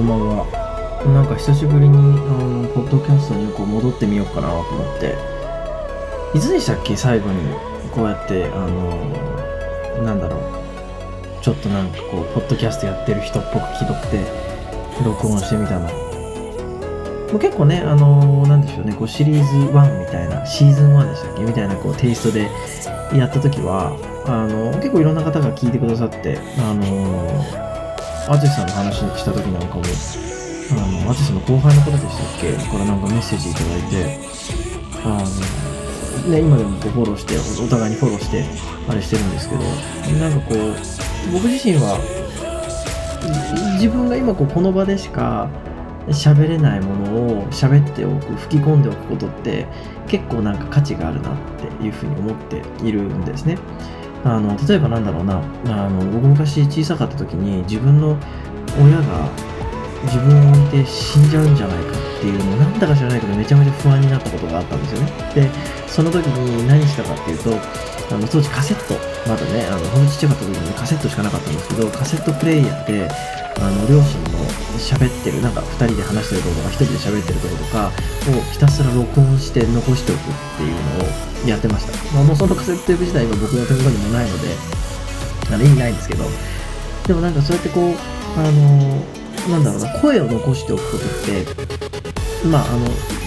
[0.00, 0.46] こんばんは。
[1.12, 5.14] なんか久しぶりに、あの、ポッドキャストにこう戻ってみようかなと思って。
[6.32, 6.96] いつでしたっけ？
[6.96, 7.36] 最後に、
[7.92, 8.96] こうやって、あの、
[10.02, 10.40] なんだろう。
[11.42, 14.24] ちょっとなんかこう、ポッドキャストやってる人っぽく気取って、
[15.04, 15.90] 録音してみたの。
[17.38, 21.42] 結構ね、あのー、なんでしょうね、こうシリーズ1みたいな、シーズン1でしたっけ？
[21.44, 22.48] みたいなこうテイストで
[23.12, 27.69] やった時は、あの、結構いろんな方が聞いてくださって、あの
[28.28, 30.74] 淳さんの話した時なんかも、あ
[31.04, 32.52] の、淳さんの後輩の方でしたっけ？
[32.70, 34.18] からなんかメッセージいただいて、
[35.04, 38.44] あの、ね、今でもこうフォローして、お互いにフォローして、
[38.88, 39.62] あれしてるんですけど、
[40.18, 40.74] なんかこう、
[41.32, 41.98] 僕自身は、
[43.74, 45.48] 自分が今こうこの場でしか
[46.08, 49.66] 喋れないものを喋っておく、吹き込んでおくことって
[50.08, 53.58] 結構なんか価値があるなっていうふうに思っているんですね。
[54.24, 55.42] あの例えばなんだろうな。
[55.66, 58.16] あの僕昔小さかった時に自分の
[58.78, 59.28] 親が
[60.04, 65.12] 自分を置いて死んじゃうんじゃないかっていうのをなんだか知らないけどめちゃめちゃ不安になったことがあったんですよね。
[65.34, 65.50] で
[65.86, 67.50] その時に何したかっていうと
[68.14, 68.94] あの当時カセット
[69.28, 73.08] まだねあのほんとちっちゃかった時にカセットしかなかったんですけどカセットプレイヤーで
[73.60, 74.40] あの両親の
[74.80, 77.92] 喋ってるなんか2人で話してることとか1人で喋ってることとか
[78.38, 80.22] をひたすら録音して残しておくっ
[80.56, 80.72] ていう
[81.44, 84.48] のをやってました、まあ、もうそのカセットテープ自体は僕の手元にもないので
[85.52, 86.24] あの意味ないんですけど。
[87.10, 87.94] でもなんかそうやってこう
[88.38, 89.02] あの
[89.50, 91.42] なんだろうな声を残しておくことって
[92.46, 92.86] まああの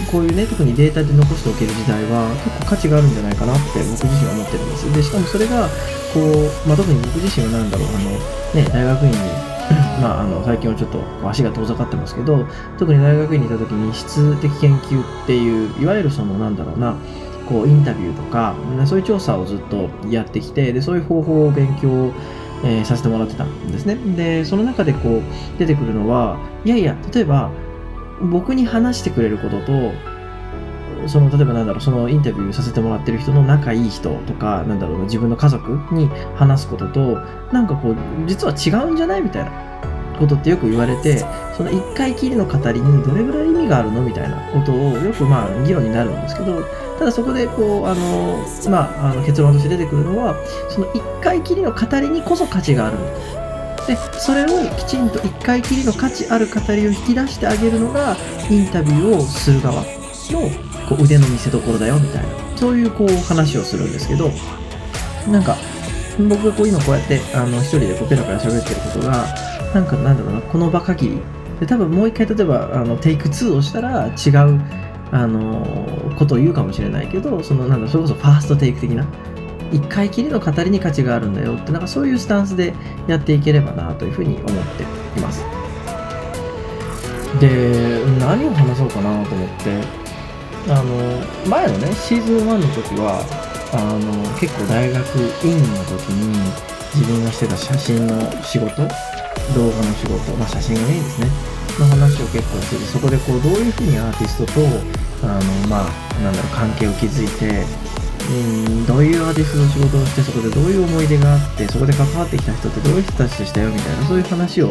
[0.10, 5.70] こういうね特にデータで残しておける時代は結価値があるんじゃないかなって僕自身は思ってるんですでしかもそれが
[6.14, 8.10] こう、まあ、特に僕自身は何だろうあの
[8.54, 9.18] ね大学院に
[10.02, 12.46] まあ、あの最近はちょっと足が遠ざかってますけど
[12.78, 16.98] 特に大学院にいた時に質的研究っていういわゆるそのなんだろうな
[17.48, 22.12] こうインタビューとかそういう調査をずっとやってきてでそういう方法を勉強
[22.66, 23.96] えー、させてもらってたんですね。
[24.16, 25.22] で、その中でこう
[25.60, 27.52] 出てくるのは、いやいや、例えば
[28.22, 29.92] 僕に話してくれることと、
[31.08, 37.20] その例えばなんだろうそのインタビューさせてもらってる人の仲いい人とかなんだろう自分の家族に話すことと
[37.52, 39.74] なんかこう実は違うんじゃないみたいな
[40.20, 41.20] ことってよく言われて
[41.58, 46.64] その1回きりの語りにどれぐらい意味があるのみたいなことをよくまあ議論になるんですけど
[47.00, 50.36] ただそこでこうあの、まあ、あの結論として出てくるのは
[50.70, 52.98] その1回きりの語りにこそ価値がある
[53.88, 54.48] でそれを
[54.78, 58.16] きちんと1回きりの価値ある語りを引き出してあげるのが
[58.50, 59.84] インタビューをする側
[60.32, 62.30] のこう腕の見せ所だよみたいな。
[62.56, 64.32] そういうこう話をするんですけど
[65.30, 65.58] なんか
[66.30, 69.26] 僕がこう今こうやってあの一人でこうペラペラ喋ってることが
[69.74, 71.18] なんかなんだろうなこの場限り。
[71.60, 74.60] で多分もう一回例えばあのテイク2をしたら違う
[75.12, 79.06] あのことを言うかもしれないけどそのなんだそれこそファーストテイク的な。
[79.72, 82.76] 一回きりの語りに価値があるんだよってなんかそういうスタンスで
[83.08, 85.44] やっていければなというふうに思っています。
[87.40, 90.03] で何を話そうかなと思って。
[90.70, 93.20] あの前のねシーズン1の時は
[93.74, 95.04] あの結構大学
[95.44, 96.38] 院の時に
[96.96, 98.70] 自分がしてた写真の仕事
[99.56, 101.28] 動画の仕事、まあ、写真がメインですね。
[101.80, 104.62] の話を結構しててそこでこうどういうふうにアーティストと
[105.24, 107.66] あのまあなんだろう関係を築いて
[108.30, 114.68] うんどういうアーティストの仕事をしてそこでどういう思い出があってそこで関わってきた人ってどういう人たちでしたよみたいなそういう話を、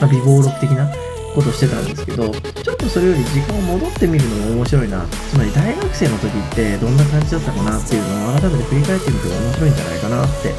[0.00, 0.90] まあ、微暴録的な
[1.36, 5.04] ことしてたんですけどちょっとそれより時間を戻ってみるのも面白いな。
[5.04, 10.54] つまり大学生の時ってどんな感じだったかなっていうのを改めて振り返ってみても面白いんじゃないかなって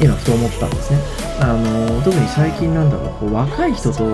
[0.00, 1.00] 今ふと思ったんですね。
[1.40, 4.04] あの特に最近なんだろうこう若い人と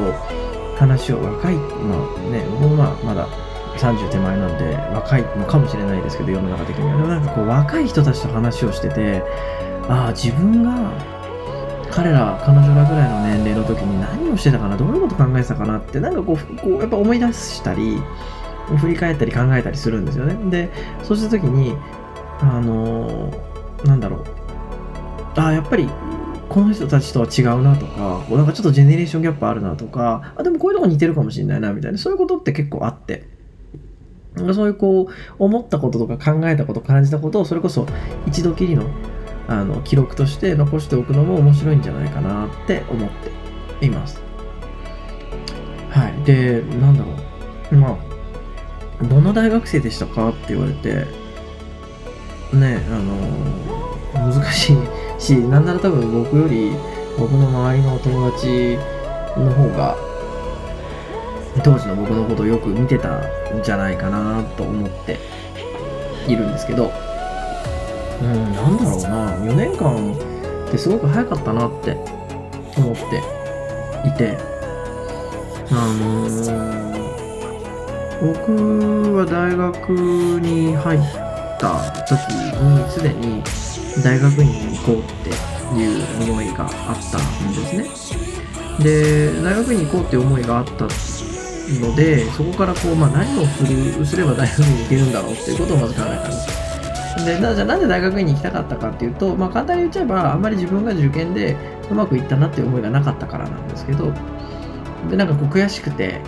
[0.78, 3.28] 話を若いまあね僕もまあまだ
[3.76, 6.96] 30手前なんで若いのかもしれないですけど世の中的には。
[6.96, 9.22] でもなんかこう若い人たちと話をしてて
[9.88, 11.13] ああ自分が
[11.94, 18.02] 彼ら彼女らぐらいの年齢の時に何をしてたかなどういうこと考えてたかなってなんかこうこうやっぱ思い出したり
[18.80, 20.50] 振り返ったり考えたりするんですよね。
[20.50, 20.70] で
[21.04, 21.76] そうした時に
[22.40, 24.24] あのー、なんだろう。
[25.36, 25.88] あやっぱり
[26.48, 33.32] この人たちとは違うなとかなんかちょっとジェネレーションギャップあるなとかあでもこういうとこ似てるかもしれないなみたいなそういうことって結構あって。
[34.52, 37.86] そういうこう思ったこととか考えたこと感じたことをそれこそ
[38.26, 38.82] 一度きりの
[39.46, 43.10] あの記録として残しておくのも面白いんじゃないかなって思っ
[43.78, 44.22] ています。
[45.90, 46.24] はい。
[46.24, 47.12] で、なんだろ
[47.72, 47.76] う。
[47.76, 47.98] ま
[49.00, 51.06] あ、どんな大学生でしたかって言われて、
[52.52, 54.76] ね、あの、難しい
[55.18, 56.72] し、なんなら多分僕より
[57.18, 58.76] 僕の周りのお友達
[59.36, 59.96] の方が、
[61.62, 65.18] 当時の僕のことをよく見てたんじゃないかなと思って
[66.26, 66.90] いるんですけど、
[68.20, 70.12] うん、なんだろうな、4年間
[70.68, 71.96] ってすごく早かったなって
[72.76, 73.22] 思って
[74.08, 74.36] いて、
[75.70, 76.84] あのー、
[78.20, 79.90] 僕は大学
[80.40, 81.00] に入っ
[81.58, 83.42] た時にすでに
[84.02, 85.30] 大学院に行こうって
[85.76, 88.14] いう思いがあったんですね。
[88.82, 90.88] で大学院に行こうっていう思いがあった
[91.80, 96.63] のでそこからこう、まあ、何をするすれば大学院に行けるんだろうっていうことをまず考えたんです
[97.16, 101.56] でなじゃあなんで大学院に行きたかったかっていうと、まあ、簡単に言っちゃえばあんまり自分が受験で
[101.90, 104.12] うまくいったなっていう思いがなかったからなんですけど
[105.08, 106.20] でなんかこう悔しくて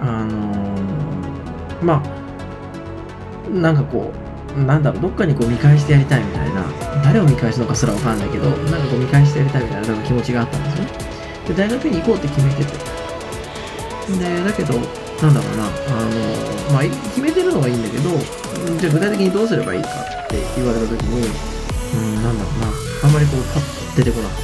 [0.00, 4.12] あのー、まあなんかこ
[4.56, 6.64] うなんだろうどっかにこう見返してやりたいみたいな
[7.04, 10.90] 誰を見返すのかすらわかんないけどなんかこう見返してやりたいみたいな気持ちがあったんですよね。
[11.48, 12.72] で大学院に行こうって決めてて。
[14.18, 15.70] でだけどなんだろうなあ
[16.68, 18.10] のまあ決めてるのはいいんだけど
[18.78, 20.15] じゃあ具体的にどうすればいいか。
[20.26, 21.22] って言われた時に
[21.94, 22.66] うんなんだろうな
[23.04, 24.38] あんまりこうパッと出てこなかっ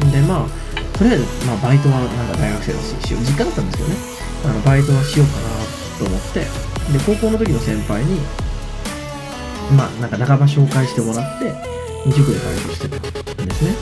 [0.00, 0.06] た。
[0.14, 3.96] でまあとりあえず、まあ、バイトはなんか大学生だしよう実家だったんですけどね。
[4.44, 5.48] あのバイトはしようかな
[5.98, 6.46] と思ってで
[7.04, 8.20] 高校の時の先輩に
[9.76, 11.52] まあなんか半ば紹介してもらって
[12.14, 13.74] 塾でバイトしてたんですね。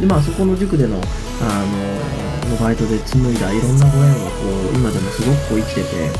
[0.00, 1.00] でまあそこの塾での
[1.42, 1.64] あ
[2.46, 6.10] ののバイトで紡いだいろんなご縁がこう今でもすごくこう生きてて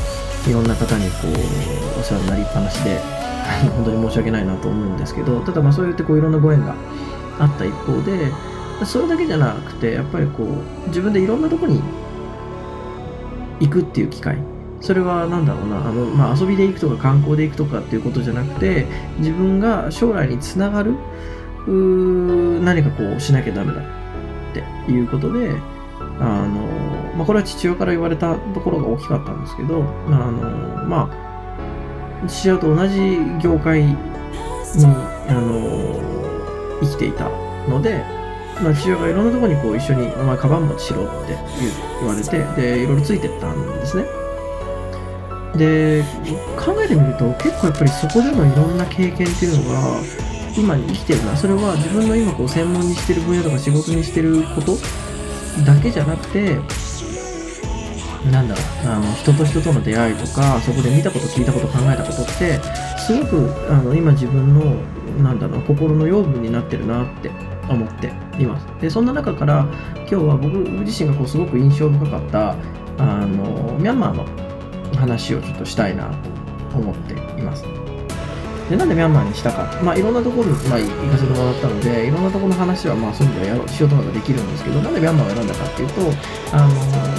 [0.47, 2.99] いろんな方にこうお世話になりっぱなしで
[3.75, 6.75] 本当に申し訳ないなと思うんですけどただまあそうやってこういろんなご縁が
[7.39, 8.31] あった一方で
[8.85, 11.81] それだけじゃなくてやっぱりこう自分でいろんなとこに
[13.59, 14.37] 行くっていう機会。
[14.79, 18.85] それは何だろうなあの、まあ、遊びで行くとか観光で行くとかっていうことじゃなくて
[19.17, 20.93] 自分が将来につながる
[22.63, 23.83] 何かこうしなきゃダメだっ
[24.53, 25.55] ていうことで、
[26.19, 33.95] あの、まあ、これは父親から言われたところが大きかったんですけど、あの、まあ、父親と同じ業界に、
[35.27, 35.99] あの、
[36.81, 37.29] 生きていた
[37.69, 38.03] ので、
[38.61, 41.37] まあ、父親がいろんなところにこう一緒に、まあ、カバン持ちしろって
[41.99, 44.05] 言われて、で、いろいろついてったんですね。
[45.55, 46.03] で、
[46.57, 50.01] 考えてみると結構やっぱりそこでのいろんな経験っていうのが、
[50.57, 54.75] 今に生きてるなそれは自分の今こう専門にしてる分野とか仕事にしてること
[55.65, 56.59] だけじゃなくて
[58.31, 62.59] なんだろうあの人と人との出会いとかそこで見たこと聞いたこと考えたことって
[62.99, 64.75] すごくあの今自分の
[65.23, 67.31] なんだろう心の養分になってるなって
[67.69, 68.07] 思って
[68.39, 68.67] います。
[68.81, 72.55] でそんな中から今日は僕自身がこうすごく印象深かった
[72.97, 74.25] あのミャンマーの
[74.97, 76.09] 話をちょっとしたいな
[76.71, 77.15] と思って
[78.69, 79.67] で、なんでミャンマーにしたか。
[79.81, 86.01] まあ、いろんなところに、まあ、行かせてもらったので、いろんなところの話は、まあ、そういう意味ではやろう、しようと思えばできるんですけど、なんでミャンマーを選んだかっていうと、
[86.51, 86.73] あの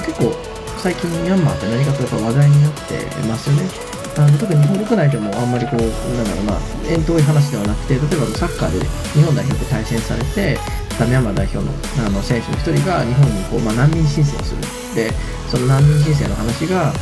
[0.04, 0.32] 結構、
[0.78, 2.78] 最近ミャンマーって何かとやっぱ話題になって
[3.26, 3.98] ますよね。
[4.18, 6.58] あの特に日本国内でもあんまりこう、なんだろうな、
[6.90, 8.84] 遠遠い話ではなくて、例えばサッカーで
[9.14, 10.58] 日本代表と対戦されて、
[11.06, 11.70] ミャンマー代表の
[12.04, 14.60] あの選手の一人が日本にこう、まあ、難民申請をする。
[14.94, 15.12] で、
[15.48, 16.92] その難民申請の話が、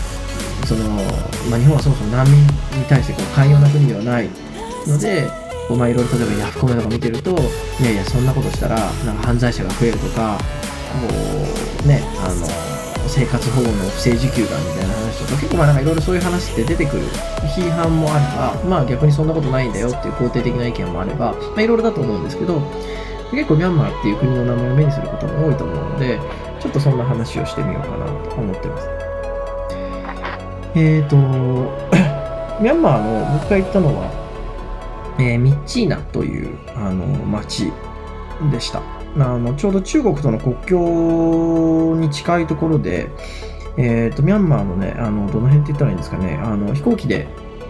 [0.67, 0.85] その、
[1.49, 4.29] まあ、日本はそもそも難民に対してこう寛容な国ではない
[4.87, 5.27] ので、
[5.71, 7.31] まあ、いろいろ例えばヤフコメとか見てると
[7.81, 10.39] いやいやそんなことしたらなんか犯罪者が増えるとか
[11.01, 11.09] も
[11.85, 12.47] うねあの
[13.09, 17.03] 生活保護の不正受給だみたいな話とか結構まあなんかいろいろそういう話って出てくる
[17.55, 22.61] 批判もあればまあ逆にそんなことないんだよっていう肯定的な意見もあればまあいろいろだと思うんですけど
[23.31, 26.19] 結構ミャンマーっていう国の名前を目にすることも多いと思うので
[26.61, 29.06] ちょっとそんな話をしてみようかなと思ってます。
[30.77, 31.17] えーと
[32.63, 34.27] ミャンマーの僕が行ったのは
[35.19, 37.73] えー、ミッチーナというあの町
[38.53, 38.83] でした
[39.19, 39.55] あの。
[39.55, 43.09] ちょうど中国との国境に近いところで、
[43.79, 47.27] えーと、ミャンマーのね、あのどの辺って言ったらいいんですかね、あの飛行機で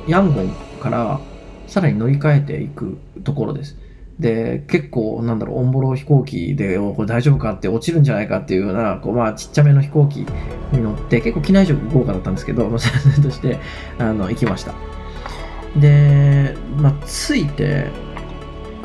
[0.08, 1.20] ヤンゴンから
[1.68, 3.76] さらに乗り換えていくところです。
[4.18, 7.52] で、結構、なんだろう、オンボロ飛行機で、これ大丈夫か？
[7.52, 10.26] って落ちるんじゃないかっていうような、こう、まあ、ちっちゃめの飛行機
[10.72, 13.58] に乗って、結構機内食豪華だったんですけど、 それとして、
[13.98, 14.72] あの、行きました。
[15.76, 17.88] で、まあ、着いて、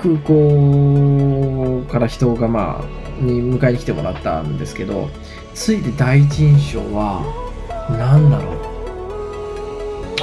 [0.01, 5.09] 空港から人が、まあ、に迎えに来てもらったんですけど、
[5.53, 7.21] 着いて第一印象は、
[7.89, 8.55] 何だろう。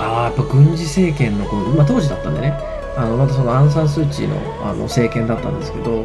[0.01, 2.53] ああ、やっぱ軍事政権のこの、まあ、当時だったんでね、
[2.99, 4.37] あのまたそのアン・サン・スー・チーの
[4.67, 6.05] あの政権だったんですけど、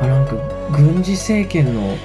[0.00, 0.34] あなんか
[0.72, 1.96] 軍事政権の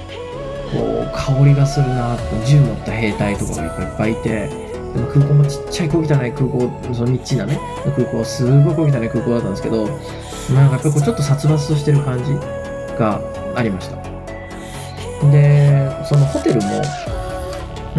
[0.70, 4.48] こう香りがするな銃持った兵隊とかがいっぱいいて、
[4.94, 7.58] でも空港もちっちゃい小汚い空港、そのちなね、
[7.96, 12.34] 空港、すごい小汚い空港だったんですけど、なんかやっぱこうちょっと殺伐としてる感じ
[12.98, 13.20] が
[13.56, 13.96] ありました。
[15.30, 16.82] で、そのホテルも、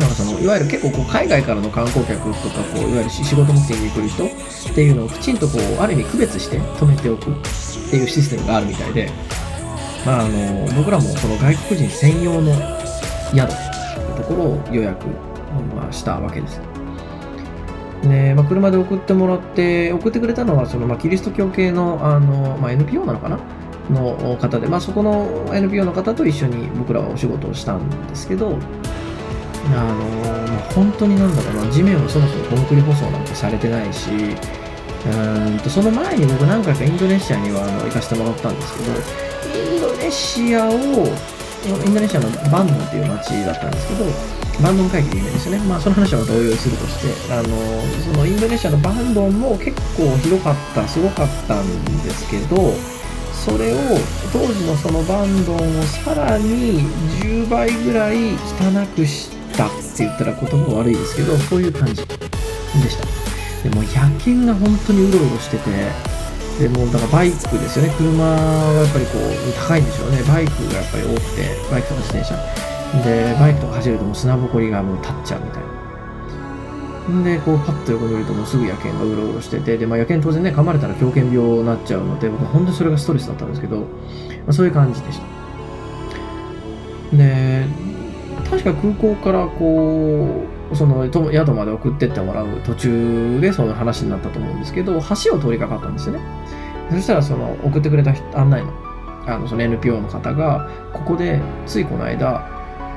[0.02, 7.34] なんかそのいわゆる結構こう海外からの観光客とかこういわゆる仕事目的に来る人っていうのをきちんとこうある意味区別して止めておくっ
[7.92, 9.12] ていうシステムがあるみたいで、
[10.04, 12.52] まあ、あの僕らもその外国人専用の
[13.36, 13.48] 宿
[14.18, 15.06] ところを予約、
[15.76, 16.60] まあ、したわけです。
[18.02, 23.40] で、まあ、車で送ってもらって、送ってくれたのは、その、まあ、キリスト教系の、あの、まあ、NPO なのかな？
[23.90, 28.58] の方で、まあ、そこの NPO の方と一緒に僕らはお仕事をしたんですけど、
[29.68, 30.06] あの、
[30.48, 34.10] まあ、本当になんだろうな、地面はそもそもコンクリ舗装なんてされてないし、
[35.06, 38.92] うんとその前に僕何回かインドネシアにはあの行かせてもらったんですけど、
[39.74, 44.06] インドネシアを、インドネシアのバンドンっていう街だったんですけど、
[44.62, 45.60] バンドン会議で有名ですよね。
[45.66, 47.44] まあその話は同様するとして、あの、
[48.14, 52.74] そのインドネシアのバンドンも結構広かった、すごかったんですけど、
[53.34, 53.78] それを
[54.32, 56.86] 当時のそのバンドンをさらに
[57.22, 62.10] 10倍ぐらい汚くしてたって言ったら言葉悪いですけど、そういう感じで
[62.90, 63.70] した。
[63.70, 65.70] でも野犬が本当にうろうろしてて、
[66.60, 72.36] でもだからバイクですよね、車はやっぱりこう高いんでしょうね、バイクがやっぱり多くて、バイクとか自転車。
[73.04, 75.72] で、バイクとか走るともう砂ぼこりがもう立っちゃうみたいな。
[77.10, 83.86] んで、こうパッと横見るともうすぐ野犬がうろうろしてて、で、まあ野犬当然ね、噛まれたら狂犬病になっちゃうので、僕本当にそれがストレスだったんですけど、ま
[84.50, 87.18] あ、そういう感じでした。
[87.18, 87.66] で、
[88.52, 96.22] 確か空港からこう、その宿まで送ってってもらう途中でその話になったと思うんですけど、橋を通りかかったんですよね。
[96.92, 98.72] そしたらその送ってくれた案内の
[99.26, 102.46] あのその NPO の方が、ここでついこの間、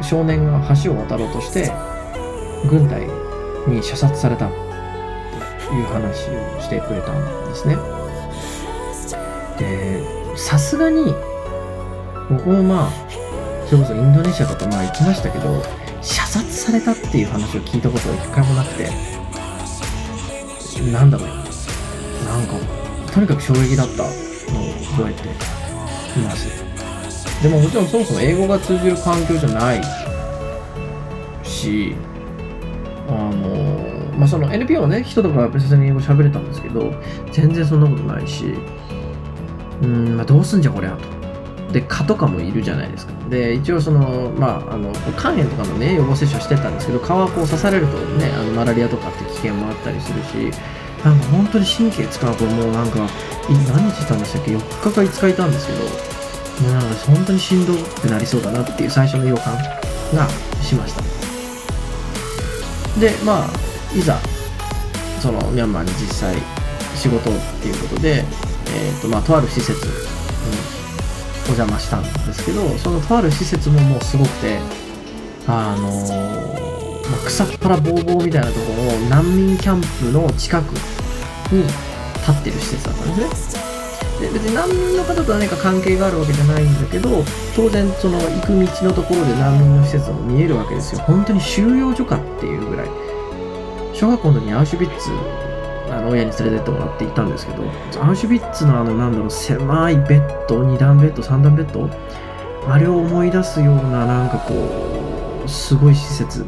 [0.02, 1.70] 少年が橋を渡ろうとして、
[2.68, 3.06] 軍隊
[3.68, 4.54] に射殺されたと
[5.74, 7.76] いう話をしてくれたんですね。
[9.58, 10.02] で、
[10.36, 11.14] さすがに、
[12.30, 12.90] 僕もまあ、
[13.74, 15.60] それこそインドネシアとかまあ行きましたけど、
[16.00, 18.88] 射殺されたっていう話を聞いたことが一回もなくて、
[20.92, 21.28] なんだろう。
[21.28, 21.34] な
[22.38, 22.54] んか、
[23.12, 24.12] とにかく衝撃だったのを
[24.96, 25.28] 覚えて
[26.20, 27.42] います。
[27.42, 29.82] でももちろんそもそも英語が通じる環境じゃない
[31.42, 31.96] し、
[33.08, 36.94] あの、まあ、その NPO のね、人とかは別に英語喋れたんですけど、
[37.32, 38.54] 全然そんなことないし、
[39.82, 41.13] うん、まあ、どうすんじゃこりゃと。
[41.74, 43.12] で蚊とかもいるじゃないですか。
[43.28, 50.56] で一応そのまああの肝炎とかのね予防接種してたんですけど蚊はこう刺されるとねあのマラリアとかって危険もあったりするし
[51.04, 53.08] なんか本当に神経使うともうなんか
[53.48, 55.88] 何日いたんでしたっけ？4日か5日いたんですけども
[56.68, 59.56] うなんか本当にしんどくなりそうだなっていう最初の予感
[60.14, 60.28] が
[60.62, 61.02] しました。
[63.00, 64.16] でまあいざ
[65.20, 66.36] そのミャンマーに実際
[66.94, 68.22] 仕事っていうことで、
[68.68, 69.90] えーとまあ、とある施設う
[70.70, 70.73] ん
[71.44, 74.58] お邪魔したんですけどそのとある施設ももうすごくて
[75.46, 80.72] あのー、まあ、草っぱらぼうぼうみたいなところを難民キャンプの近く
[81.52, 83.62] に立ってる施設だったんですね。
[84.20, 87.24] で別に難民の方と何か関係があるわけじゃないんだけど
[87.56, 91.00] 当然その行く道のところで難民の施設も見えるわけですよ。
[91.02, 92.88] 本当に収容所かっていうぐらい。
[93.94, 95.10] 小学校の時にアウシュビッツ
[95.94, 97.62] あの親に連れてってもらって行ったんですけど
[98.02, 101.88] アウシュビッツのあのなんだろう狭いベッド2段ベッド3段ベッド？
[102.66, 106.44] あれを思い出すようななんかこうすごい施設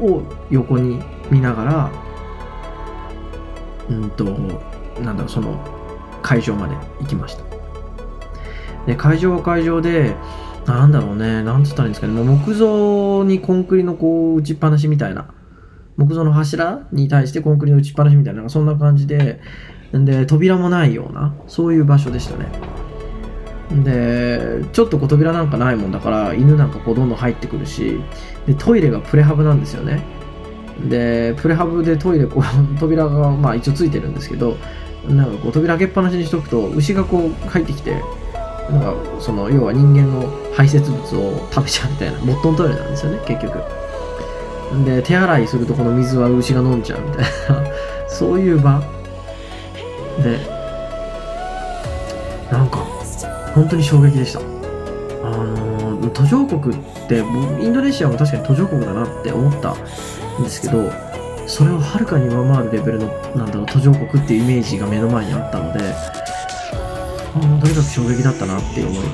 [0.00, 1.92] を横に見ながら
[3.90, 5.58] うんとなんだろうその
[6.22, 7.44] 会場まで行きました。
[8.86, 10.16] で会場は会場で
[10.66, 15.28] なんだろうねなんつったらいいんですかねもう木造にコンクリのこう打ちっぱなしみたいな
[15.98, 19.40] 木造の柱に対してコンクリの打ちっぱなしみたいな、そんな感じで、
[19.92, 22.46] で、扉もないような、そういう場所でしたね。
[23.84, 28.00] で、ちょっとこう扉なんかないもんだから、犬なんかこうどんどん入ってくるし、
[28.46, 30.04] で、トイレがプレハブなんですよね。
[30.88, 32.42] で、プレハブでトイレ、こう、
[32.78, 34.56] 扉がまあ一応ついてるんですけど、
[35.08, 38.00] なんかこう扉開けっぱなしにしとくと、牛がこう入ってきて、
[38.70, 43.58] なんかその要は人間の排泄物を食べちゃうみたいな、モットントイレなんですよね、結局。
[44.84, 47.28] で、手洗いするとこの水は牛が飲んじゃうみたいな
[48.08, 48.82] そういう場
[50.22, 50.38] で、
[52.50, 52.78] なんか、
[53.54, 54.40] 本当に衝撃でした。
[54.40, 54.42] あ
[55.30, 59.74] のー、途上国って、インドネシアも確かに途上国だなって思った
[60.40, 60.90] んですけど、
[61.46, 65.80] それをはるかに上回るレベルの、なんだろう、途上国っていうイメージが目の前にあったので、
[67.34, 69.10] あとにかく衝撃だったなっていう思いが、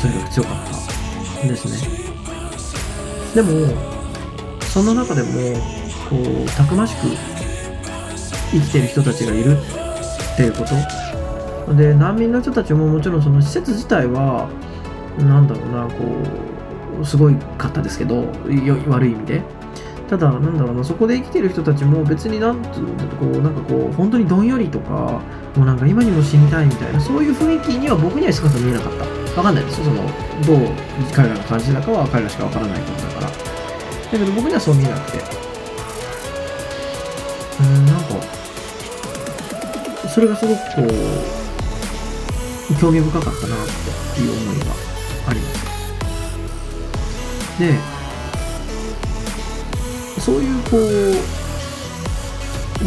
[0.00, 2.00] とにかく強かったですね。
[3.34, 3.99] でも、
[4.72, 5.30] その中でも
[6.08, 7.08] こうたくましく
[8.52, 9.56] 生きてる人たちがいる
[10.32, 11.74] っていうこと。
[11.74, 14.48] で難民の人たちももちろんその施設自体は
[15.18, 16.04] なんだろうなこ
[17.00, 18.26] うすごいかったですけど
[18.88, 19.42] 悪い意味で。
[20.08, 22.86] ただなんだろうなそこで生きてる人たちも別になんつう
[23.20, 24.90] こうなんかこう本当にどんよりとか
[25.54, 29.04] もうなんか今にも死にたいみたいなそういう雰囲気には僕には少なく見えなかった。
[29.36, 29.84] わかんないですよ。
[29.84, 30.02] その
[30.58, 30.68] どう
[31.14, 33.49] 彼らが感じたかは彼らしかわからないことだから。
[34.12, 35.18] だけど僕にはそう見えなくて。
[37.60, 38.14] うんなんか
[40.08, 40.82] それがすごくこ
[42.70, 43.58] う興味深かったなっ
[44.14, 44.64] ていう思いが
[45.28, 45.60] あります。
[47.58, 47.78] で
[50.20, 50.80] そういうこう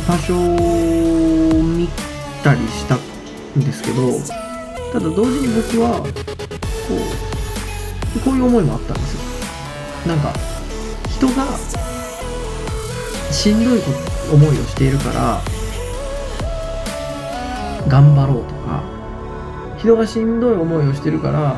[0.08, 1.88] 場所を見
[2.44, 3.00] たりしたん
[3.64, 4.20] ですけど
[4.92, 6.08] ただ同時に僕はこ
[8.16, 9.20] うこういう思いもあったんですよ。
[10.08, 10.34] なんか
[11.24, 11.58] 人が
[13.32, 13.80] しんどい
[14.30, 15.42] 思いをしているから
[17.88, 18.84] 頑張ろうとか
[19.78, 21.56] 人がしんどい思いをしてるから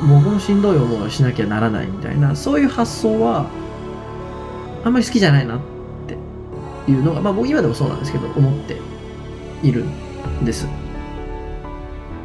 [0.00, 3.50] 僕もしんどい思いをしなきゃならないみたいなそういう発想は
[4.82, 5.60] あんまり好きじゃないなっ
[6.06, 6.16] て
[6.90, 8.78] いうのがまあ僕今でもそうなんですけど思って
[9.62, 10.66] いるんです。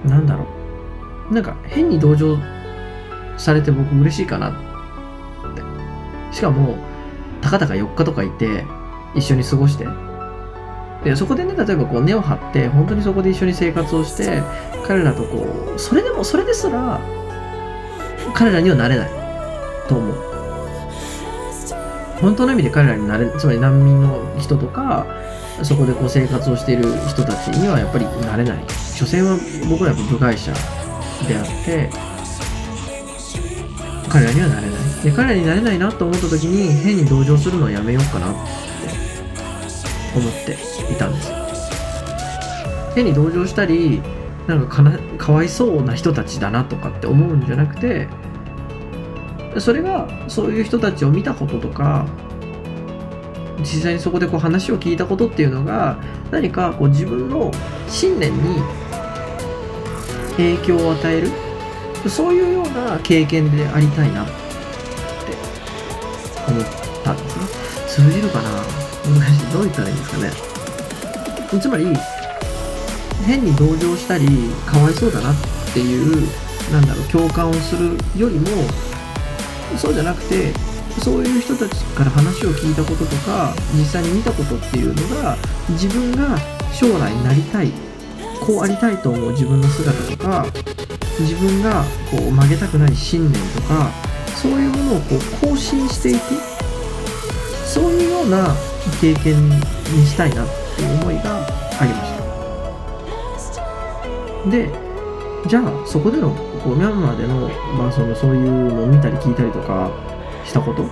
[0.06, 0.48] なんだろ
[1.30, 1.34] う。
[1.34, 2.38] なんか変に同情
[3.36, 4.65] されて僕嬉しいかなって
[6.36, 6.76] しかも
[7.42, 8.66] たかたか4日とかいて
[9.16, 9.88] 一緒に過ごして。
[11.04, 14.42] でそこでね例えばこう根を張って本当にそこで一緒に生活をして
[14.88, 17.00] 彼らとこうそれでもそれですら
[18.34, 19.10] 彼らにはなれない。
[19.88, 20.16] と思う。
[22.20, 25.06] 本当の意味で彼らになれつまり難民の人とか
[25.64, 28.66] そこでこう生活をしている人たちにはやっぱりなれない。
[28.68, 29.38] 所詮は
[29.70, 30.52] 僕らやっぱ部外者
[31.28, 31.90] であって
[34.10, 34.85] 彼らにはなれない。
[35.06, 38.40] で彼になれないなと思った時に変に同情するのはやめようかなって
[40.18, 40.54] 思って
[40.92, 41.32] いたんです。
[42.96, 44.02] 変に同情したり
[44.48, 48.08] なんかかなかわいそうな人たちだなとかって思うんじゃなくて
[49.60, 52.08] それがそういう人たちを見たこととか
[53.60, 56.00] 実際にそこでこう話を聞いたことっていうのが
[56.32, 57.52] 何かこう自分の
[57.88, 58.60] 信念に
[60.38, 61.30] 影響を与える
[62.10, 64.45] そういうような経験でありたいな。
[66.48, 66.66] 思っ
[67.04, 67.46] たんですね。
[67.88, 68.50] 通じるかな？
[68.50, 69.54] 難しい。
[69.54, 70.32] どう言ったらいいんですかね。
[71.62, 71.88] つまり
[73.26, 74.28] 変に同情したり
[74.66, 75.36] かわいそうだなっ
[75.74, 76.28] ていう
[76.72, 78.48] なんだろう共感をするよりも
[79.78, 80.52] そうじゃなくて
[81.02, 85.38] そういう人たちから話を聞いたこととか実際に見たことっていうのが
[85.70, 86.38] 自分が
[86.74, 87.72] 将来なりたい
[88.46, 90.46] こうありたいと思う自分の姿とか
[91.20, 93.90] 自分がこう曲げたくない信念とか
[94.36, 96.20] そういうものをこう更新していく。
[97.76, 98.56] そういうような
[99.02, 99.60] 経験に
[100.06, 102.14] したいなっていう思いがありまし
[103.54, 104.50] た。
[104.50, 104.70] で
[105.48, 106.30] じゃあそこでの
[106.64, 109.92] こうミャンマーでの,、まあそのそういうのを見たり聞いたりとか
[110.46, 110.86] したこと。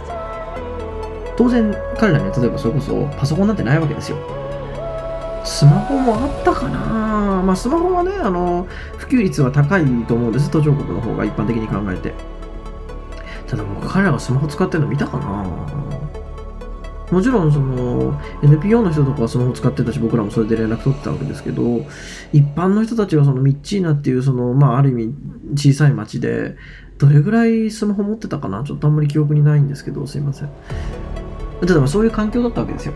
[1.37, 4.17] 当然彼らには例えばそれこそパソコンなんてないわけですよ。
[5.45, 7.41] スマホもあったかな。
[7.43, 12.32] まあスマホはねあの普及率は高いと思うんです途上国の方が一般的に考えて。
[13.93, 15.43] 彼らがスマホ使ってるの見たかな？
[17.11, 21.85] もちろんその NPO の人とかはスマホ使ってたし僕らもそれで連絡取ってたわけですけど
[22.31, 25.15] 一般の人たちがそのミッチーナっていうそのまあある意味
[25.53, 26.55] 小さい町で
[26.97, 28.63] どれぐらいスマホ持ってたかな？
[28.63, 30.49] ちょっとあんまり記憶にないんですけどすいません。
[31.61, 32.95] 例えばそういう環境だったわけですよ。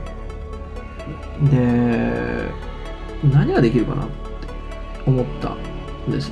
[1.52, 2.50] で
[3.32, 4.14] 何ができるかなって
[5.06, 6.32] 思ったんです。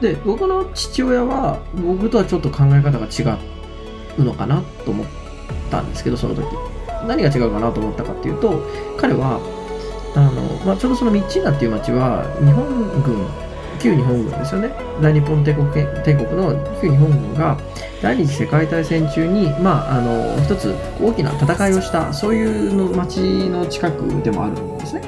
[0.00, 3.38] で僕の父親は僕とはちょっと考え方が違う
[4.18, 5.06] のかなと思っ
[5.70, 6.46] たんですけどその時。
[7.06, 8.62] 何が違うかなと思ったかっていうと
[8.96, 9.40] 彼は
[10.16, 12.66] あの、まあ、ちょうどそのミッチーナっていう町は日本
[13.02, 13.26] 軍
[13.80, 14.72] 旧日本軍ですよね。
[15.02, 17.58] 大日本帝国帝国の旧日本軍が
[18.00, 23.18] 第二次世界大戦中に、まあ、あの一つ大きな戦いをしたそういうの町
[23.50, 25.02] の近くでもあるんですね。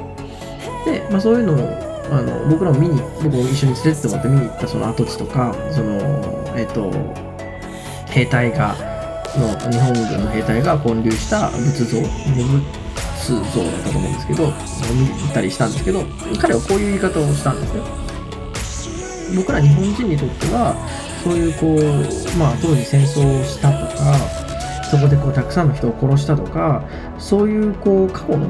[0.84, 6.92] で、まあ、そういうのをあの僕らも見に僕も一緒に連れてってもらって見に行ったその跡地とかそのえっ、と
[8.10, 8.95] 兵隊が
[9.38, 14.52] の日本軍の兵隊が建立した仏像仏像だったと思うんですけど
[15.26, 16.02] 見たりしたんですけど
[16.38, 18.06] 彼はこういう言い方をしたんですね
[19.36, 20.76] 僕ら日本人にとっては
[21.24, 24.16] そういうこうまあ当時戦争をしたとか
[24.90, 26.84] そこでこうたくさんの人を殺したとか
[27.18, 28.48] そういうこう過去の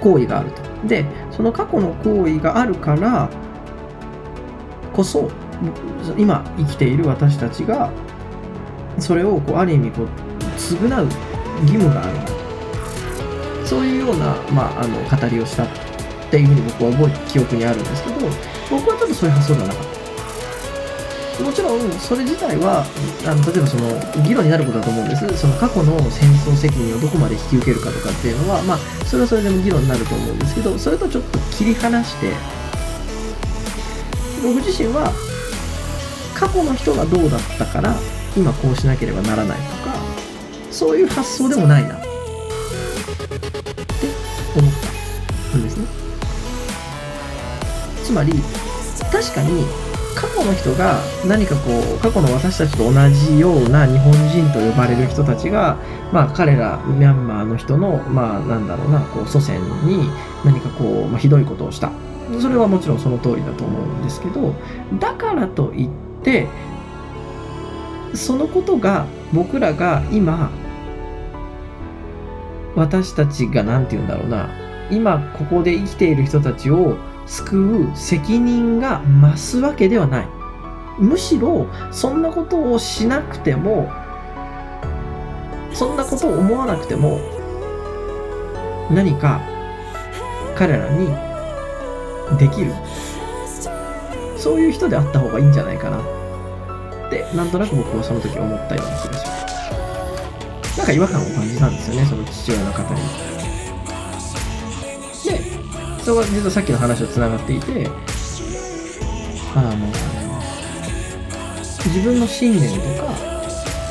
[0.00, 0.62] 行為があると。
[0.86, 3.30] でその過去の行為があるから
[4.92, 5.30] こそ
[6.18, 7.90] 今生きている私たちが
[8.98, 10.06] それをこうある意味こう
[10.56, 11.08] 償う
[11.62, 12.42] 義務がある。
[13.64, 15.68] そういうような、まあ、あの語りをしたっ
[16.30, 18.16] ていうふうに僕は覚え記憶にあるんですけど
[18.70, 20.02] 僕はちょっとそういう発想ではなかった
[21.42, 22.84] もちろんそれ自体は
[23.24, 23.88] あの例えばその
[24.22, 25.26] 議論になることだと思うんです。
[25.38, 28.78] その過去の戦争責任をどこまで引き受けるかとかっていうのはまあ
[29.08, 32.30] それはそれでも議論になると思うんですけどそれとちょっと切り離して
[34.44, 35.10] 僕自身は
[36.34, 37.96] 過去の人がどうだったから
[38.36, 39.94] 今こうしなければならないとか
[40.70, 41.96] そういう発想でもないな。
[41.96, 42.06] って
[44.56, 44.72] 思っ
[45.52, 45.86] たんですね。
[48.02, 48.32] つまり
[49.10, 49.64] 確かに
[50.14, 55.76] 過去の人が何かこう過去の私たちと同じような日本人と呼ばれる人たちが
[56.12, 60.08] まあ彼らミャンマーの人のまあなんだろうなこう祖先に
[60.44, 61.90] 何かこう、まあ、ひどいことをした。
[62.40, 64.54] それはもちろんその通りだと思うんですけど
[64.98, 65.88] だからといっ
[66.22, 66.46] て
[68.14, 70.50] そのことが僕らが今
[72.74, 74.48] 私たちが何て言うんだろうな。
[74.90, 76.96] 今ここで生きている人たちを
[77.26, 80.28] 救う責任が増すわけではない。
[80.98, 83.90] むしろそんなことをしなくても
[85.72, 87.18] そんなことを思わなくても
[88.90, 89.40] 何か
[90.54, 91.08] 彼らに
[92.38, 92.72] できる。
[94.36, 96.21] そういう人であった方がいいんじゃないかな。
[97.12, 100.78] ってなんとなく僕はその時思ったような気がします。
[100.78, 103.00] なんか違和感を感じたんですよねその父親の方に。
[105.24, 107.88] でそれが実はさっきの話とつながっていて
[109.54, 109.86] あの
[111.84, 112.76] 自分の信念と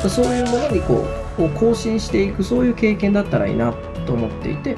[0.02, 1.06] かそういうものにこ
[1.38, 3.72] う更新していくそういう経験だったらいいな
[4.06, 4.76] と思っていて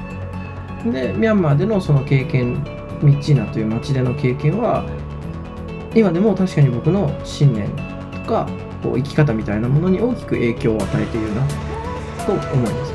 [0.84, 2.62] でミャンマーでのその経験
[3.02, 4.84] ミッチーナという町での経験は
[5.94, 7.93] 今でも確かに僕の信念
[8.24, 8.48] か
[8.82, 11.46] こう生き方みたいなものに大きく影響を与えているな
[12.26, 12.94] と思います。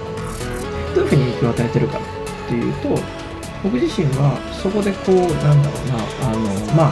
[0.96, 2.02] どういうふうに影響を与えてるかっ
[2.48, 2.90] ていうと
[3.64, 5.22] 僕自身はそこでこうな
[5.54, 5.94] んだろうな
[6.30, 6.40] あの
[6.76, 6.92] まあ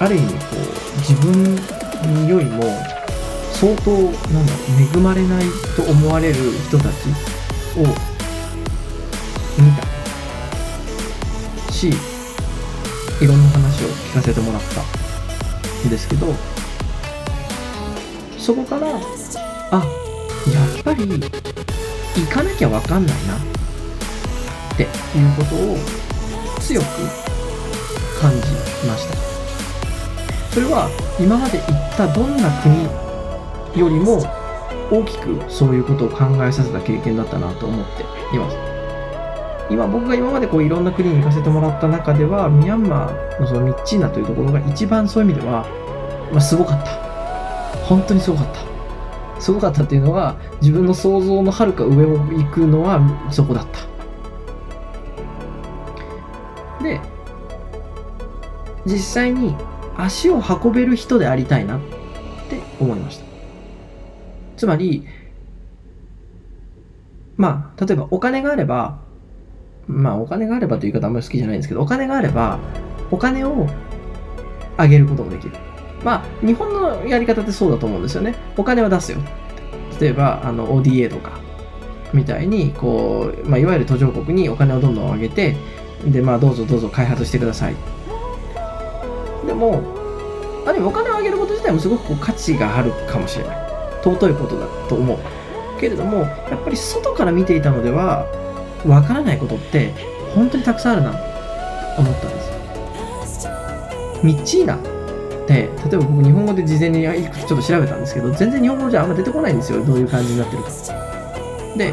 [0.00, 0.58] うんある意味こう
[0.98, 1.56] 自分
[2.28, 2.62] よりも
[3.52, 3.98] 相当な
[4.42, 5.44] んだろう恵まれない
[5.76, 6.34] と思われる
[6.68, 6.86] 人たち
[7.78, 7.80] を
[9.58, 9.82] 見た
[11.72, 11.92] しい
[13.26, 15.03] ろんな話を聞かせてもらった。
[15.88, 16.26] ですけど
[18.38, 24.88] そこからあやっぱり行かなきゃ分かんないなっていう
[25.36, 25.76] ことを
[26.60, 26.84] 強く
[28.20, 28.38] 感じ
[28.86, 29.16] ました。
[30.52, 32.84] それは今まで行ったどんな国
[33.80, 34.22] よりも
[34.90, 38.02] 大きくそういうことを考えさせた経験だったなと思って
[38.36, 38.63] います。
[39.70, 45.66] 今僕が今までこういろんな国に行かせてもらった中ではミャンマーのそのミッチーナというところが一番そういう意味では、
[46.30, 46.92] まあ、すごかった。
[47.84, 49.40] 本当にすごかった。
[49.40, 53.00] すごかったっていうのは自分の想像のはるか上を行くのは
[53.30, 53.80] そこだった。
[56.82, 57.00] で
[58.86, 59.56] 実際に
[59.96, 61.80] 足を運べる人でありたいなっ
[62.48, 63.24] て思いました。
[64.56, 65.06] つまり
[67.36, 68.98] まあ例えばお金があれば
[69.86, 72.58] まあお金があればという言い方あんまり好きじゃないんですけど、お金があれば、
[73.10, 73.66] お金を
[74.76, 75.54] あげることもできる。
[76.04, 78.34] まあ、日本のやり方ってそうだと思うんですよね。
[78.56, 79.18] お金は出すよ。
[80.00, 81.38] 例えば、あの、ODA とか、
[82.12, 85.56] みたいに、こう、まあ、いわゆる途上国にお金をどんどん上げて、
[86.06, 87.74] で、まあ、どうぞどうぞ開発してください。
[89.46, 89.82] でも、
[90.66, 93.56] あるお金をあげること自体もすごくこう価値があるかもしれない。
[94.02, 95.18] 尊いことだと思う。
[95.80, 98.26] けれども、やっぱり外から見ていたのでは、
[98.86, 99.92] わからないことって
[100.34, 101.12] 本当にたくさんあるな。
[101.94, 102.40] と思ったんで
[103.26, 103.52] すよ。
[104.22, 104.76] ミッチーナ。
[104.76, 109.84] って例えば僕日本語で事前にいくつちょっと調べたんですけど全然日本語じゃあんま出てこないんですよ。
[109.84, 110.70] どういう感じになってるか。
[111.76, 111.92] で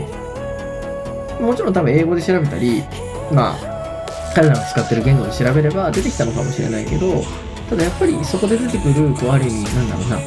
[1.41, 2.83] もちろん多分英語で調べたり
[3.31, 4.03] まあ
[4.35, 7.23] 彼らが使ってる言語で調べれば出てきたのかもしれないけど
[7.69, 10.19] ただやっぱりそこで出てくるこうある意味なんだろうな。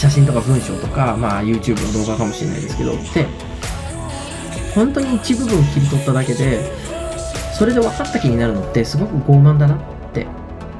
[0.00, 2.94] 写真とか文章とか、まあ、YouTube の動画かもしれないですけど。
[2.94, 3.26] って
[4.80, 6.58] 本当に一部分切り取っただけで
[7.52, 9.78] それで分かった気になるのってすごく傲慢だなっ
[10.14, 10.24] て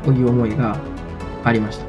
[0.02, 0.78] こういう思いが
[1.44, 1.84] ありました。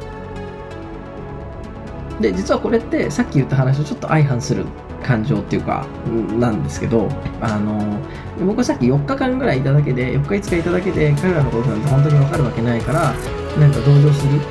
[2.19, 4.65] で実はこれってさっき言った話とちょっと相反する
[5.02, 5.88] 感情っていうか
[6.38, 7.08] なんですけど
[7.39, 7.97] あの
[8.45, 13.13] 僕はさっき4日間ぐらいいただけで4日5日いただけで彼らのことなんて本当に分かるわけないから
[13.58, 14.41] なんか同情する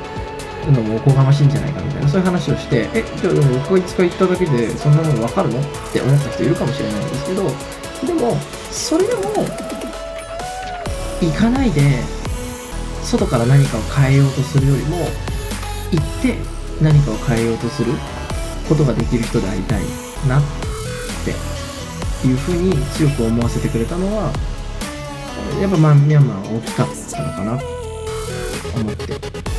[0.69, 5.59] のもおこがましいんじゃないかみたいなそういう話をしてえじゃあでも僕が5日行っただけでそんなもの分かるの？
[5.59, 7.43] って思った人いるかもしれないんですけど
[8.05, 8.35] でも
[8.69, 9.21] それでも
[11.21, 11.81] 行かないで
[13.03, 14.97] 外から何かを変えようとするよりも
[15.91, 16.35] 行って
[16.81, 17.93] 何かを変えようとする
[18.67, 19.83] ことができる人でありたい
[20.27, 20.43] なっ
[21.25, 24.31] ていうふうに強く思わせてくれたのは
[25.59, 27.65] やっぱまあミャンマーは大きかったのかなと
[28.79, 29.50] 思って。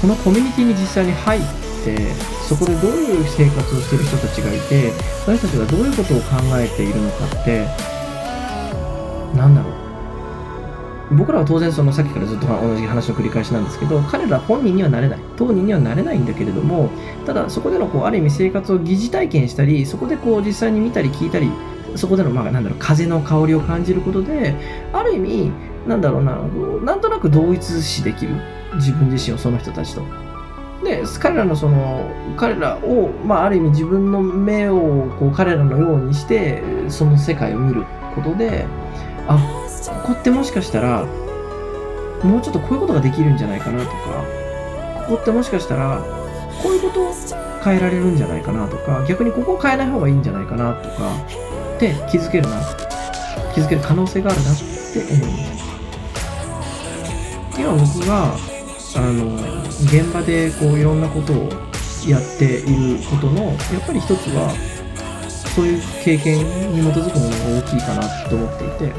[0.00, 1.40] そのコミュニティに実際に入っ
[1.84, 2.14] て
[2.48, 4.92] そこでどういう生活をしてる人たちがいて
[5.26, 7.66] 私たちがどういうことを考えているのかって
[9.36, 9.80] なんだろう。
[11.12, 15.18] 僕らは当然そのさっきからずっと同じ話の繰り返しなんですけど彼ら本人にはなれない。
[15.36, 16.88] 当人にはなれないんだけれども
[17.26, 21.50] ただそこでのこうある意味生活を疑似体験したりそこでこう実際に見たり聞いたり
[21.96, 24.54] そこでのまあなんだろう風の香りを感じることで
[24.92, 25.52] ある意味
[25.86, 26.36] なんだろうな
[26.84, 28.36] なんとなく同一視できる。
[28.74, 30.02] 自分自身をその人たちと。
[30.84, 38.64] で彼らのその彼らを、まあ、ある意味自分の目をこう彼らのようにしてその世界を見ることで
[39.28, 39.38] あ
[40.02, 41.04] ここってもしかしたら
[42.22, 44.24] もうちょっとこういうことができるんじゃないかなとか
[45.06, 46.02] ここってもしかしたら
[46.62, 47.14] こういうことを
[47.62, 51.14] 変えられるんじゃないかなとか逆にここを変えない方がいいんじゃないかなとか
[51.76, 52.60] って気づけるな
[53.54, 54.62] 気づける可能性があるなって
[55.12, 55.70] 思います
[57.58, 58.59] 今僕が
[58.96, 59.34] あの
[59.84, 61.48] 現場でこういろんなことを
[62.08, 64.52] やっていることのやっぱり一つは
[65.54, 66.38] そういう経験
[66.72, 68.94] に基づくものが大きいかなと思っていて、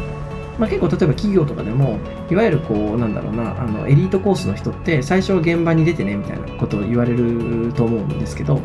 [0.58, 2.00] まあ、結構例えば企業とかでも
[2.30, 8.62] いわゆるこうなんだろうなあのエリートコースの人って最初は現場に出てねみたいなことを言われると思うんですけど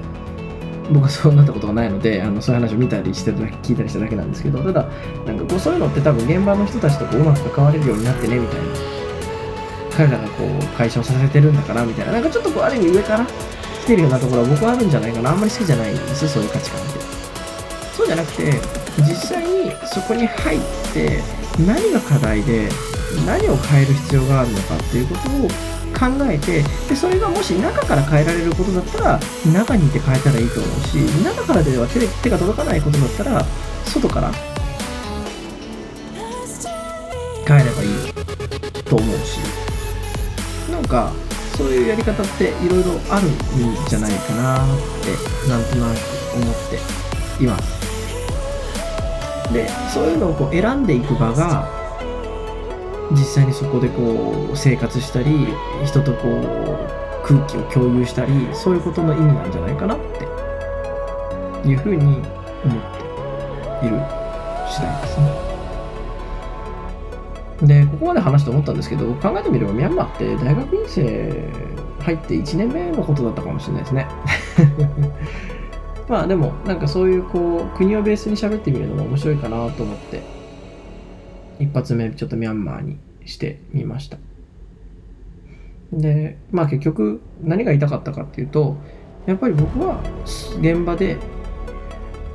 [0.92, 4.88] 僕はそうなったことがないのであのそういう話を見たりしてるだけ聞いたりしただけなんですけどただ
[5.24, 9.05] なんかこうそういうのって多分現場の人たちとこううまく関われるようになってねみたいな
[9.96, 12.12] 彼らがこう解消させてるんだからみたいな。
[12.12, 13.26] なんかちょっとこうある意味上から
[13.84, 15.30] 来てるようなところは僕はあるんじゃないかな。
[15.30, 17.16] あんまり好きじゃないんですそういう価値観って。
[17.96, 18.52] そうじゃなくて
[18.98, 20.60] 実際にそこに入っ
[20.92, 21.22] て
[21.66, 22.68] 何が課題で
[23.24, 25.48] 何を変える必要があるのかっていうことを
[25.96, 33.42] 考えてでそれがもし中から変えられることだったら中にいて変えたらいいと思うし中からでは手手が届かないことだったら
[33.86, 34.30] 外から
[37.46, 39.65] 変えればいいと思うし。
[40.76, 41.10] なんか
[41.56, 44.68] そういうやり方っていろいろあるんじゃないかなっ
[45.00, 45.98] てなんとなく
[46.36, 51.66] 思っていますでそういうのをこう選んでいく場が
[53.10, 55.48] 実際にそこでこう生活したり
[55.86, 59.98] 人とこう空気を共有したりそういうことの意味なんじゃないかなっ
[61.62, 62.22] ていうふうに思っ
[63.80, 63.98] ている
[64.68, 65.45] 次第ですね。
[67.62, 71.50] で、ここまで話して思ったんですけど、考えてみればミャンマーって大学院生
[72.00, 74.06] 入って1年目のことだったかもしれないですね。
[76.08, 80.22] まあでも、なんかそういうこう、国をベースに喋ってみるのも面白いかなと思って、
[81.58, 84.18] 一発目ちょっとミャンマーにしてみました。
[85.92, 88.76] で、まあ結局何が言いたかったかっていうと、
[89.26, 90.00] やっぱり僕は
[90.60, 91.16] 現場で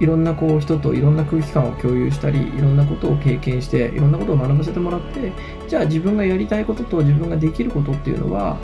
[0.02, 5.32] いろんなこう人といろんな空気感を共有したりいろんなことを経験していろんなことを学ばせてもらって
[5.68, 8.58] じゃあ自分がやりたいことと自分ができることっていうのは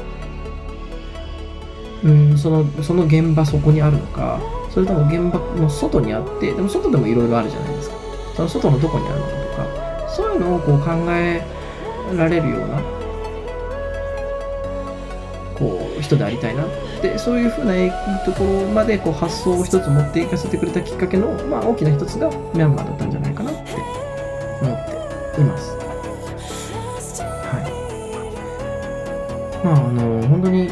[2.04, 7.97] うんそのその現場そこにあるのかそれとも現場の外にあってでも外でもいろいろあるじゃないですか。
[8.36, 11.43] その外のどこにあるのかとかそういうのをこう考え
[12.15, 12.82] られるような
[16.08, 16.67] 人でありたいなっ
[17.02, 17.74] てそういうふうな
[18.26, 23.74] ところまでこう発想を一つ持っていかせてくれたきっかけの、まあ、大きな一つがミャンマーだったんじゃないかなって
[24.62, 25.78] 思っています。
[27.22, 27.60] は
[29.62, 29.65] い。
[29.65, 30.67] まああの本当に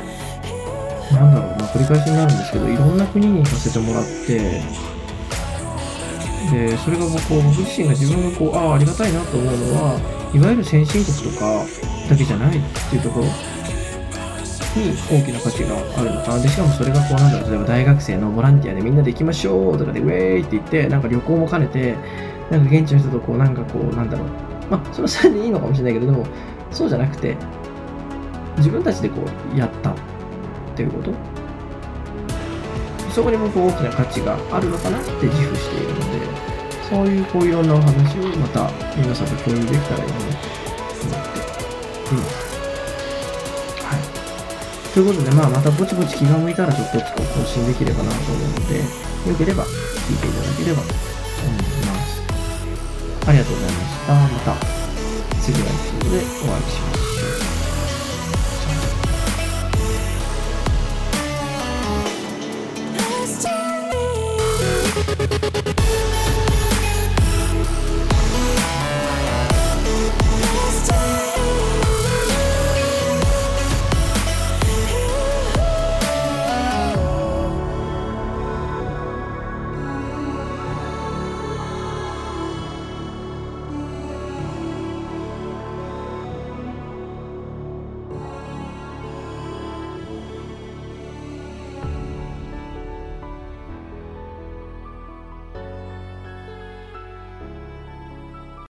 [1.11, 4.61] なんだろう、まあ、繰り返しになるんですけどいろんな国に行かせてもらって
[6.51, 9.99] でそれが僕僕自身が自分がこうああありがたいなと思うのは
[10.33, 11.65] いわゆる先進国とか
[12.09, 13.25] だけじゃないっていうところ
[14.75, 16.39] 大きな価値があるのかな。
[16.41, 21.95] で、しかもそれがこうなんだろう、例えば大学生のボランティアでみんなで行きましょうとかでウェーイって言って、なんか旅行も兼ねて、
[22.51, 24.27] なんか現地の人とこうなんかこうなんだろう。
[24.69, 26.25] まあ、それはそれでいいのかもしれないけれども、
[26.71, 27.37] そうじゃなくて、
[28.57, 29.21] 自分たちでこ
[29.53, 29.95] うやったっ
[30.75, 31.11] ていうこと
[33.11, 36.05] そこに僕大きな価値があるのかなって自負しているので、
[36.89, 40.47] そういうこういろんなお話をまた皆さんと共有できたらいいなと思って
[42.13, 42.44] います。
[44.95, 52.21] ということで、まあ、またぼちぼち気が向いたらちょっとずつ更新できればなと思うので、よければ聞いていただければと思います。
[53.27, 54.13] ありがとうございました。
[54.13, 54.55] また
[55.41, 57.04] 次のエピソードでお会いしましょう。